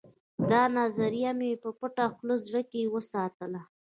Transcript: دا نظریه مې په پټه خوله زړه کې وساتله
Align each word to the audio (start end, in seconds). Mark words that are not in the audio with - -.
دا 0.51 0.63
نظریه 0.77 1.31
مې 1.39 1.51
په 1.63 1.69
پټه 1.79 2.05
خوله 2.13 2.35
زړه 2.45 2.61
کې 2.71 2.91
وساتله 2.95 3.61